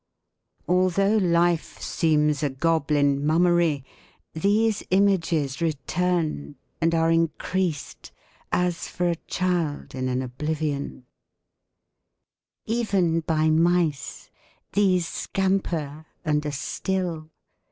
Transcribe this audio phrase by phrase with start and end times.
[0.67, 3.85] Although life seems a goblin mummery.
[4.33, 8.11] These images return and are increased.
[8.51, 11.05] As for a child in an oblivion:
[12.65, 14.31] Even by mice—
[14.73, 17.29] these scamper and are still.